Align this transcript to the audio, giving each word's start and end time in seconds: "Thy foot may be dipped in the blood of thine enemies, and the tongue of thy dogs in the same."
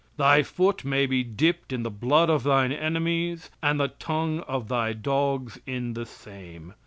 "Thy 0.17 0.41
foot 0.41 0.83
may 0.83 1.05
be 1.05 1.23
dipped 1.23 1.71
in 1.71 1.83
the 1.83 1.91
blood 1.91 2.27
of 2.27 2.41
thine 2.41 2.71
enemies, 2.71 3.51
and 3.61 3.79
the 3.79 3.89
tongue 3.89 4.39
of 4.47 4.67
thy 4.67 4.93
dogs 4.93 5.59
in 5.67 5.93
the 5.93 6.07
same." 6.07 6.73